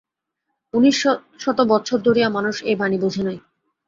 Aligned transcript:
উনিশ 0.73 0.99
শত 1.39 1.57
বৎসর 1.69 1.99
ধরিয়া 2.03 2.29
মানুষ 2.29 2.55
এই 2.63 2.75
বাণী 2.75 2.97
বোঝে 3.03 3.21
নাই। 3.23 3.37